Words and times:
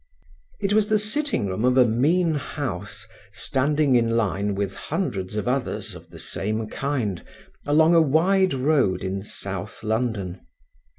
It 0.59 0.73
was 0.73 0.87
the 0.87 0.97
sitting 0.97 1.45
room 1.45 1.63
of 1.63 1.77
a 1.77 1.85
mean 1.85 2.33
house 2.33 3.05
standing 3.31 3.93
in 3.93 4.17
line 4.17 4.55
with 4.55 4.73
hundreds 4.73 5.35
of 5.35 5.47
others 5.47 5.93
of 5.93 6.09
the 6.09 6.17
same 6.17 6.67
kind, 6.67 7.23
along 7.67 7.93
a 7.93 8.01
wide 8.01 8.55
road 8.55 9.03
in 9.03 9.21
South 9.21 9.83
London. 9.83 10.41